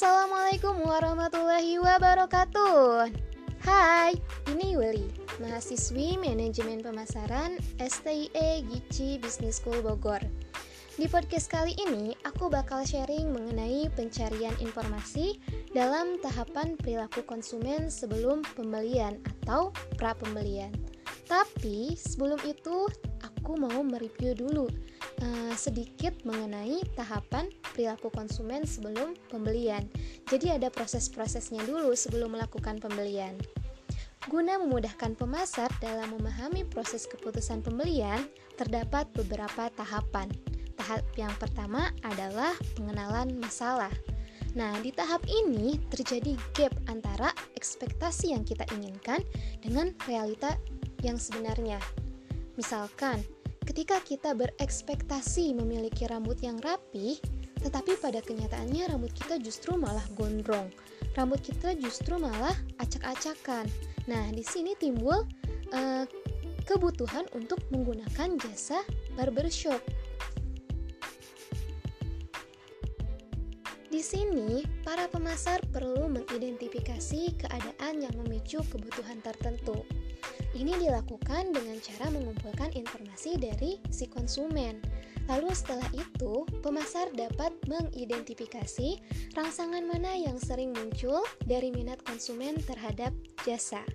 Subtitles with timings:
[0.00, 3.12] Assalamualaikum warahmatullahi wabarakatuh.
[3.60, 4.16] Hai,
[4.48, 5.12] ini Yuli,
[5.44, 10.24] mahasiswi Manajemen Pemasaran STIE Gici Business School Bogor.
[10.96, 15.36] Di podcast kali ini, aku bakal sharing mengenai pencarian informasi
[15.76, 19.68] dalam tahapan perilaku konsumen sebelum pembelian atau
[20.00, 20.72] pra-pembelian.
[21.28, 22.88] Tapi sebelum itu,
[23.20, 24.64] aku mau mereview dulu
[25.22, 29.86] uh, sedikit mengenai tahapan perilaku konsumen sebelum pembelian.
[30.28, 33.36] Jadi ada proses-prosesnya dulu sebelum melakukan pembelian.
[34.28, 38.20] Guna memudahkan pemasar dalam memahami proses keputusan pembelian,
[38.60, 40.28] terdapat beberapa tahapan.
[40.76, 43.92] Tahap yang pertama adalah pengenalan masalah.
[44.52, 49.22] Nah, di tahap ini terjadi gap antara ekspektasi yang kita inginkan
[49.62, 50.58] dengan realita
[51.00, 51.80] yang sebenarnya.
[52.58, 53.22] Misalkan,
[53.70, 57.22] Ketika kita berekspektasi memiliki rambut yang rapi,
[57.62, 60.74] tetapi pada kenyataannya rambut kita justru malah gondrong.
[61.14, 62.50] Rambut kita justru malah
[62.82, 63.70] acak-acakan.
[64.10, 65.22] Nah, di sini timbul
[65.70, 66.02] uh,
[66.66, 68.82] kebutuhan untuk menggunakan jasa
[69.14, 69.78] barbershop.
[73.86, 79.86] Di sini, para pemasar perlu mengidentifikasi keadaan yang memicu kebutuhan tertentu.
[80.50, 84.82] Ini dilakukan dengan cara mengumpulkan informasi dari si konsumen.
[85.30, 88.98] Lalu setelah itu, pemasar dapat mengidentifikasi
[89.38, 93.14] rangsangan mana yang sering muncul dari minat konsumen terhadap
[93.46, 93.86] jasa.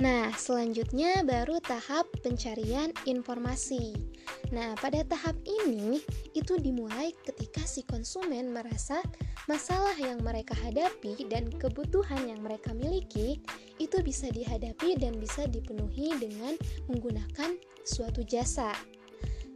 [0.00, 4.09] Nah, selanjutnya baru tahap pencarian informasi.
[4.50, 6.02] Nah, pada tahap ini
[6.34, 8.98] itu dimulai ketika si konsumen merasa
[9.46, 13.38] masalah yang mereka hadapi dan kebutuhan yang mereka miliki
[13.78, 16.58] itu bisa dihadapi dan bisa dipenuhi dengan
[16.90, 17.54] menggunakan
[17.86, 18.74] suatu jasa.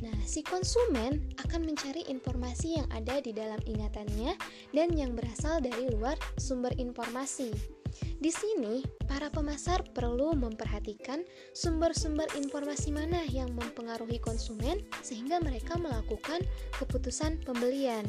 [0.00, 4.34] Nah, si konsumen akan mencari informasi yang ada di dalam ingatannya
[4.74, 7.79] dan yang berasal dari luar sumber informasi.
[8.20, 11.24] Di sini, para pemasar perlu memperhatikan
[11.56, 16.44] sumber-sumber informasi mana yang mempengaruhi konsumen sehingga mereka melakukan
[16.76, 18.04] keputusan pembelian.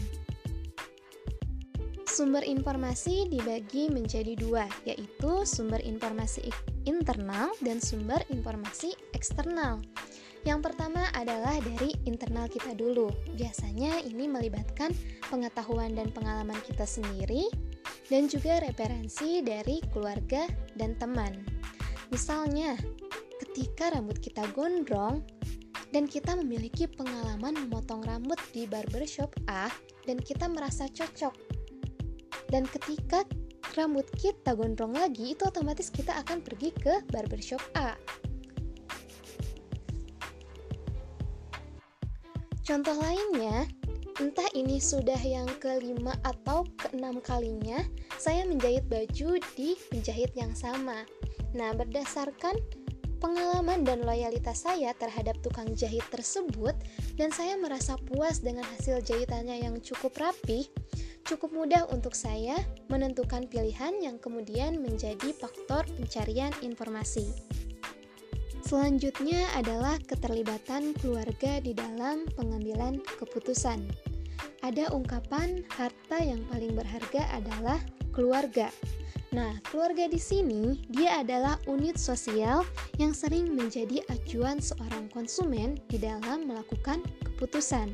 [2.12, 6.52] Sumber informasi dibagi menjadi dua, yaitu sumber informasi
[6.84, 9.80] internal dan sumber informasi eksternal.
[10.44, 13.08] Yang pertama adalah dari internal kita dulu.
[13.40, 14.92] Biasanya ini melibatkan
[15.32, 17.71] pengetahuan dan pengalaman kita sendiri
[18.12, 20.44] dan juga referensi dari keluarga
[20.76, 21.32] dan teman.
[22.12, 22.76] Misalnya,
[23.40, 25.24] ketika rambut kita gondrong
[25.96, 29.72] dan kita memiliki pengalaman memotong rambut di barbershop A
[30.04, 31.36] dan kita merasa cocok
[32.52, 33.24] dan ketika
[33.80, 37.96] rambut kita gondrong lagi itu otomatis kita akan pergi ke barbershop A
[42.68, 43.68] contoh lainnya
[44.20, 47.80] entah ini sudah yang kelima atau keenam kalinya
[48.20, 51.08] saya menjahit baju di penjahit yang sama
[51.56, 52.58] nah berdasarkan
[53.22, 56.74] pengalaman dan loyalitas saya terhadap tukang jahit tersebut
[57.16, 60.68] dan saya merasa puas dengan hasil jahitannya yang cukup rapi
[61.30, 62.58] cukup mudah untuk saya
[62.90, 67.30] menentukan pilihan yang kemudian menjadi faktor pencarian informasi.
[68.72, 73.84] Selanjutnya adalah keterlibatan keluarga di dalam pengambilan keputusan.
[74.64, 77.84] Ada ungkapan harta yang paling berharga adalah
[78.16, 78.72] keluarga.
[79.36, 82.64] Nah, keluarga di sini dia adalah unit sosial
[82.96, 87.92] yang sering menjadi acuan seorang konsumen di dalam melakukan keputusan.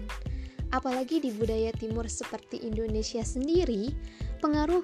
[0.70, 3.90] Apalagi di budaya timur seperti Indonesia sendiri,
[4.40, 4.82] pengaruh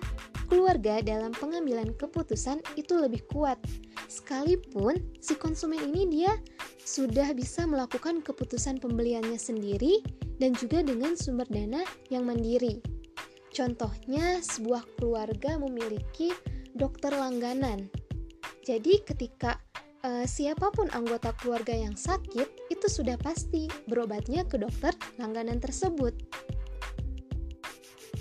[0.52, 3.58] keluarga dalam pengambilan keputusan itu lebih kuat.
[4.12, 6.34] Sekalipun si konsumen ini dia
[6.84, 10.04] sudah bisa melakukan keputusan pembeliannya sendiri
[10.38, 11.82] dan juga dengan sumber dana
[12.12, 12.84] yang mandiri.
[13.54, 16.34] Contohnya, sebuah keluarga memiliki
[16.74, 17.86] dokter langganan.
[18.66, 19.62] Jadi, ketika
[20.04, 24.92] uh, siapa pun anggota keluarga yang sakit itu sudah pasti berobatnya ke dokter
[25.22, 26.14] langganan tersebut.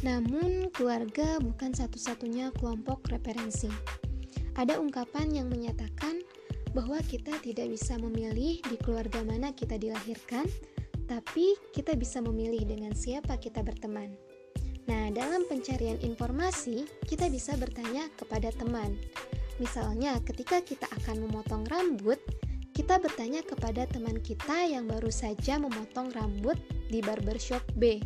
[0.02, 3.70] Namun, keluarga bukan satu-satunya kelompok referensi.
[4.58, 6.20] Ada ungkapan yang menyatakan
[6.74, 10.44] bahwa kita tidak bisa memilih di keluarga mana kita dilahirkan,
[11.06, 14.10] tapi kita bisa memilih dengan siapa kita berteman.
[14.90, 18.98] Nah, dalam pencarian informasi, kita bisa bertanya kepada teman.
[19.62, 22.18] Misalnya, ketika kita akan memotong rambut,
[22.72, 26.56] kita bertanya kepada teman kita yang baru saja memotong rambut
[26.88, 28.00] di barbershop B.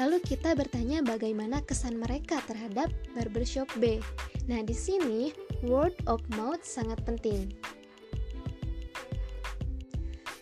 [0.00, 4.00] Lalu kita bertanya bagaimana kesan mereka terhadap barbershop B.
[4.48, 7.52] Nah, di sini word of mouth sangat penting.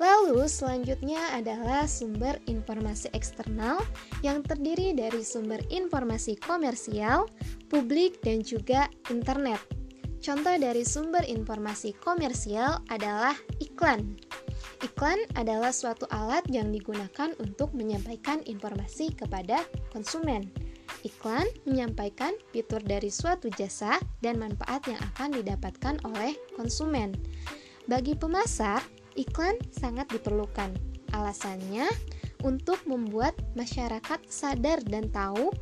[0.01, 3.85] Lalu selanjutnya adalah sumber informasi eksternal
[4.25, 7.29] yang terdiri dari sumber informasi komersial,
[7.69, 9.61] publik, dan juga internet.
[10.25, 14.17] Contoh dari sumber informasi komersial adalah iklan.
[14.81, 19.61] Iklan adalah suatu alat yang digunakan untuk menyampaikan informasi kepada
[19.93, 20.49] konsumen.
[21.05, 27.13] Iklan menyampaikan fitur dari suatu jasa dan manfaat yang akan didapatkan oleh konsumen.
[27.89, 28.81] Bagi pemasar,
[29.21, 30.73] iklan sangat diperlukan.
[31.13, 31.85] Alasannya
[32.41, 35.53] untuk membuat masyarakat sadar dan tahu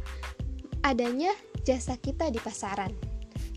[0.87, 1.35] adanya
[1.67, 2.95] jasa kita di pasaran.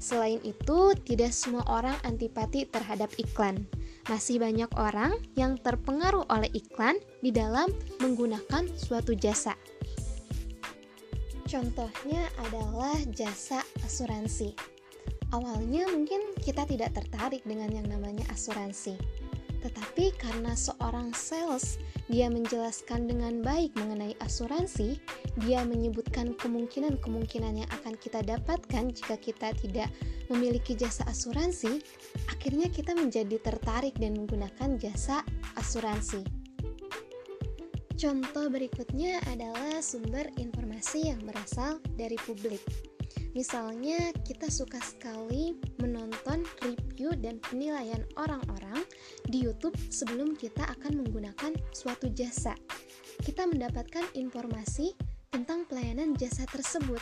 [0.01, 3.69] Selain itu, tidak semua orang antipati terhadap iklan.
[4.09, 7.69] Masih banyak orang yang terpengaruh oleh iklan di dalam
[8.01, 9.53] menggunakan suatu jasa.
[11.45, 14.56] Contohnya adalah jasa asuransi.
[15.36, 19.10] Awalnya mungkin kita tidak tertarik dengan yang namanya asuransi
[19.61, 21.77] tetapi karena seorang sales
[22.09, 24.99] dia menjelaskan dengan baik mengenai asuransi,
[25.45, 29.87] dia menyebutkan kemungkinan-kemungkinan yang akan kita dapatkan jika kita tidak
[30.27, 31.79] memiliki jasa asuransi,
[32.27, 35.23] akhirnya kita menjadi tertarik dan menggunakan jasa
[35.55, 36.25] asuransi.
[38.01, 42.90] Contoh berikutnya adalah sumber informasi yang berasal dari publik.
[43.31, 48.83] Misalnya, kita suka sekali menonton review dan penilaian orang-orang
[49.24, 52.51] di YouTube sebelum kita akan menggunakan suatu jasa.
[53.24, 54.92] Kita mendapatkan informasi
[55.31, 57.00] tentang pelayanan jasa tersebut.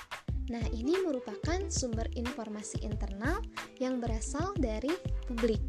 [0.54, 3.42] Nah, ini merupakan sumber informasi internal
[3.82, 4.94] yang berasal dari
[5.26, 5.62] publik.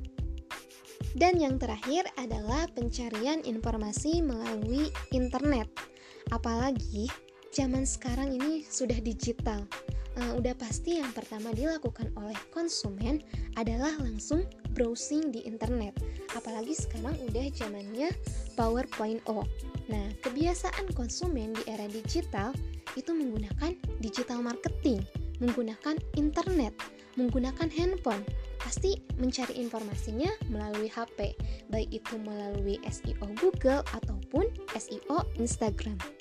[1.17, 5.73] Dan yang terakhir adalah pencarian informasi melalui internet.
[6.29, 7.09] Apalagi
[7.51, 9.65] zaman sekarang ini sudah digital
[10.19, 13.23] uh, udah pasti yang pertama dilakukan oleh konsumen
[13.55, 14.43] adalah langsung
[14.75, 15.95] browsing di internet.
[16.35, 18.09] Apalagi sekarang udah zamannya
[18.55, 19.43] PowerPoint O.
[19.91, 22.55] Nah, kebiasaan konsumen di era digital
[22.99, 25.03] itu menggunakan digital marketing,
[25.39, 26.75] menggunakan internet,
[27.19, 28.23] menggunakan handphone.
[28.61, 31.33] Pasti mencari informasinya melalui HP,
[31.73, 34.47] baik itu melalui SEO Google ataupun
[34.77, 36.20] SEO Instagram.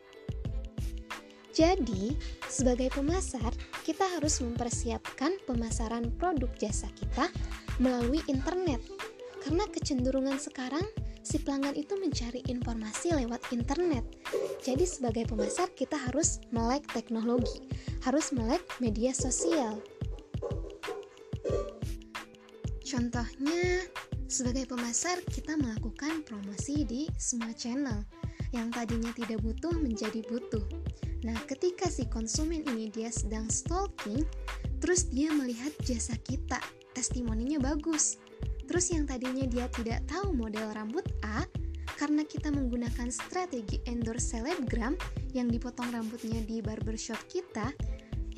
[1.60, 2.16] Jadi,
[2.48, 3.52] sebagai pemasar,
[3.84, 7.28] kita harus mempersiapkan pemasaran produk jasa kita
[7.84, 8.80] melalui internet.
[9.44, 10.88] Karena kecenderungan sekarang,
[11.20, 14.08] si pelanggan itu mencari informasi lewat internet.
[14.64, 17.68] Jadi, sebagai pemasar, kita harus melek teknologi,
[18.08, 19.84] harus melek media sosial.
[22.88, 23.84] Contohnya,
[24.32, 28.08] sebagai pemasar, kita melakukan promosi di semua channel
[28.56, 30.64] yang tadinya tidak butuh menjadi butuh
[31.28, 34.24] Nah, ketika si konsumen ini dia sedang stalking,
[34.80, 36.60] terus dia melihat jasa kita,
[36.96, 38.16] testimoninya bagus.
[38.70, 41.44] Terus yang tadinya dia tidak tahu model rambut A,
[42.00, 44.96] karena kita menggunakan strategi endorse selebgram
[45.36, 47.76] yang dipotong rambutnya di barbershop kita,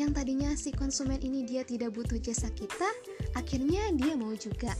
[0.01, 2.89] yang tadinya si konsumen ini dia tidak butuh jasa kita,
[3.37, 4.73] akhirnya dia mau juga.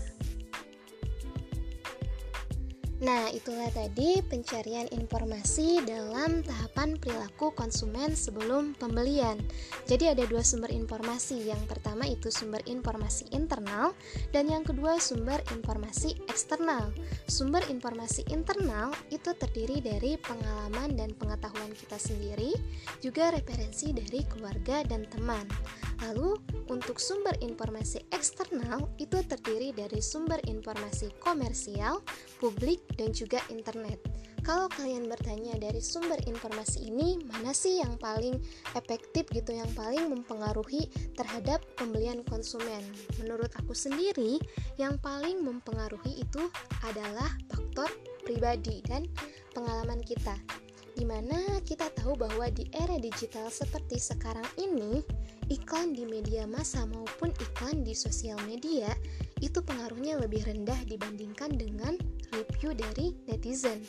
[3.02, 9.42] Nah, itulah tadi pencarian informasi dalam tahapan perilaku konsumen sebelum pembelian.
[9.90, 11.50] Jadi ada dua sumber informasi.
[11.50, 13.98] Yang pertama itu sumber informasi internal
[14.30, 16.94] dan yang kedua sumber informasi eksternal.
[17.26, 22.54] Sumber informasi internal itu terdiri dari pengalaman dan pengetahuan kita sendiri,
[23.02, 25.50] juga referensi dari keluarga dan teman.
[26.02, 26.38] Lalu,
[26.70, 32.02] untuk sumber informasi eksternal itu terdiri dari sumber informasi komersial,
[32.42, 34.00] publik, dan juga internet.
[34.42, 38.42] Kalau kalian bertanya dari sumber informasi ini, mana sih yang paling
[38.74, 42.82] efektif gitu, yang paling mempengaruhi terhadap pembelian konsumen?
[43.22, 44.42] Menurut aku sendiri,
[44.82, 46.50] yang paling mempengaruhi itu
[46.82, 47.94] adalah faktor
[48.26, 49.06] pribadi dan
[49.54, 50.34] pengalaman kita
[50.96, 55.00] di mana kita tahu bahwa di era digital seperti sekarang ini
[55.48, 58.92] iklan di media massa maupun iklan di sosial media
[59.42, 61.98] itu pengaruhnya lebih rendah dibandingkan dengan
[62.32, 63.82] review dari netizen.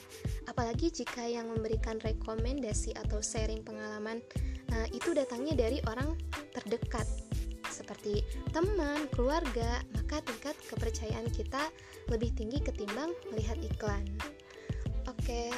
[0.48, 4.18] Apalagi jika yang memberikan rekomendasi atau sharing pengalaman
[4.72, 6.16] uh, itu datangnya dari orang
[6.56, 7.04] terdekat
[7.68, 8.20] seperti
[8.52, 11.72] teman, keluarga, maka tingkat kepercayaan kita
[12.12, 14.04] lebih tinggi ketimbang melihat iklan.
[15.08, 15.48] Oke,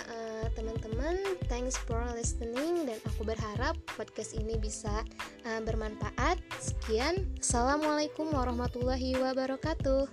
[0.54, 1.18] teman-teman,
[1.50, 5.02] thanks for listening dan aku berharap podcast ini bisa
[5.50, 6.38] uh, bermanfaat.
[6.62, 10.06] Sekian, assalamualaikum warahmatullahi wabarakatuh.